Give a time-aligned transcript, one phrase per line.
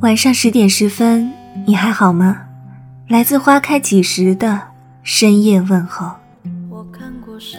[0.00, 1.32] 晚上十点十分，
[1.66, 2.42] 你还好吗？
[3.08, 4.68] 来自花开几时的
[5.02, 6.12] 深夜问候。
[6.70, 7.58] 我看过沙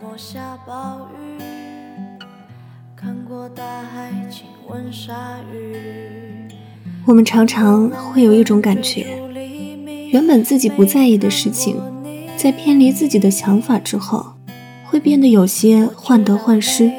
[0.00, 1.42] 漠下暴雨，
[2.94, 5.12] 看过大海亲吻鲨
[5.52, 5.76] 鱼。
[7.04, 9.04] 我们常常会有一种感觉，
[10.12, 11.82] 原本自己不在意的事情，
[12.36, 14.34] 在偏离自己的想法之后，
[14.84, 16.92] 会变得有些患得患失。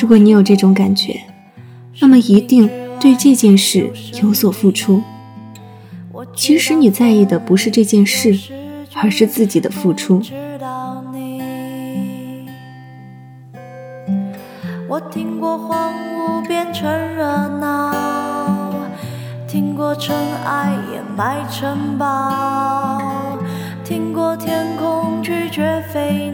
[0.00, 1.20] 如果你有这种感觉，
[2.00, 3.90] 那么一定对这件事
[4.22, 5.02] 有所付出。
[6.34, 8.36] 其实你在意的不是这件事，
[8.94, 10.20] 而是自己的付出。
[14.88, 17.24] 我听过荒芜变成热
[17.60, 17.94] 闹，
[19.46, 23.38] 听过尘埃掩埋城堡，
[23.84, 26.27] 听过天空拒绝飞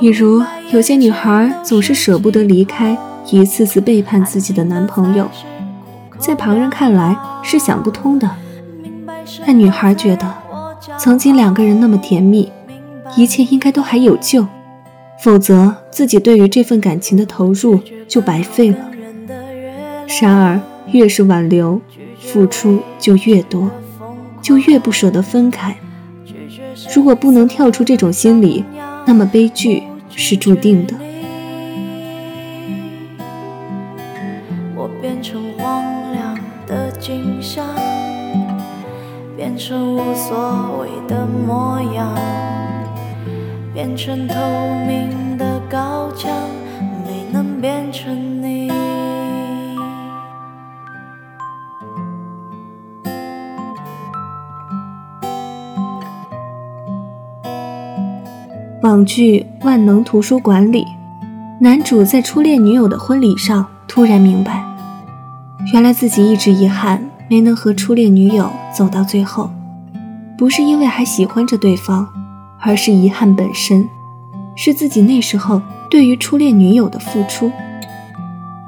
[0.00, 2.96] 比如，有些女孩总是舍不得离开，
[3.30, 5.28] 一次次背叛自己的男朋友，
[6.18, 8.30] 在旁人看来是想不通的。
[9.44, 10.34] 但女孩觉得，
[10.98, 12.52] 曾经两个人那么甜蜜，
[13.16, 14.46] 一切应该都还有救，
[15.22, 18.78] 否则自己对于这份感情的投入就白费了。
[20.20, 20.60] 然而，
[20.92, 21.80] 越是挽留，
[22.20, 23.70] 付出就越多，
[24.40, 25.76] 就越不舍得分开。
[26.94, 28.64] 如果不能跳出这种心理，
[29.08, 30.94] 那么悲剧是注定的。
[34.76, 37.64] 我变成荒凉的景象，
[39.34, 42.14] 变成无所谓的模样，
[43.72, 44.34] 变成透
[44.86, 46.30] 明的高墙，
[47.06, 48.37] 没能变成
[58.80, 60.86] 网剧《万能图书馆》里，
[61.60, 64.64] 男主在初恋女友的婚礼上突然明白，
[65.72, 69.50] 原来自己一直遗憾没能和初恋女友走到最后，
[70.38, 72.08] 不是因为还喜欢着对方，
[72.60, 73.84] 而是遗憾本身，
[74.54, 75.60] 是自己那时候
[75.90, 77.50] 对于初恋女友的付出。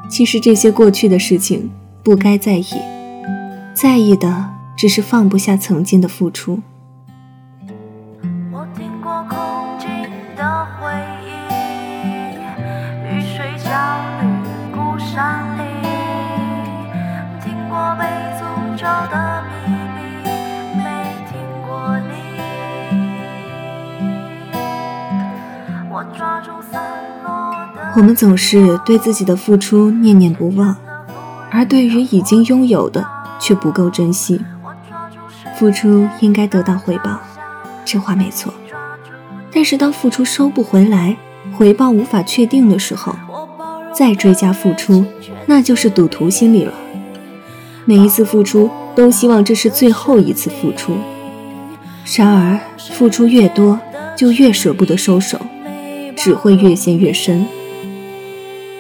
[0.09, 1.71] 其实这些过去的事情
[2.03, 2.65] 不该在意，
[3.75, 6.59] 在意的只是放不下曾经的付出。
[19.10, 20.00] 的秘密
[20.76, 20.84] 没
[21.28, 21.32] 听
[21.66, 22.12] 过你
[27.96, 30.76] 我们总是对自己的付出念念不忘，
[31.50, 33.04] 而对于已经拥有的
[33.38, 34.40] 却不够珍惜。
[35.56, 37.20] 付出应该得到回报，
[37.84, 38.54] 这话没错。
[39.52, 41.16] 但是当付出收不回来，
[41.58, 43.14] 回报无法确定的时候，
[43.92, 45.04] 再追加付出，
[45.46, 46.72] 那就是赌徒心理了。
[47.84, 50.94] 每一次付出，都希望这是最后一次付出。
[52.16, 52.58] 然而，
[52.92, 53.78] 付出越多，
[54.16, 55.38] 就越舍不得收手，
[56.16, 57.46] 只会越陷越深。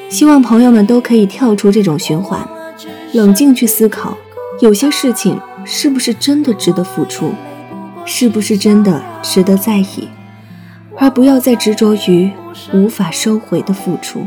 [0.08, 2.46] 希望朋友们都可以跳出这种循环，
[3.12, 4.16] 冷静去思考，
[4.60, 7.32] 有些事情是不是真的值得付出，
[8.04, 10.08] 是不是真的值得在意，
[10.96, 12.30] 而不要再执着于
[12.72, 14.26] 无法收回的付出。